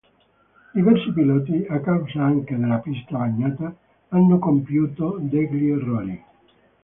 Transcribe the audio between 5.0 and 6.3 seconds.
degli errori.